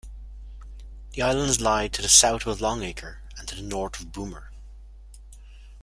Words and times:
The 1.11 1.21
islands 1.21 1.61
lie 1.61 1.87
to 1.89 2.01
the 2.01 2.09
south 2.09 2.47
of 2.47 2.59
Longacre 2.59 3.21
and 3.37 3.47
to 3.47 3.53
the 3.55 3.61
north 3.61 3.99
of 3.99 4.11
Boomer. 4.11 4.49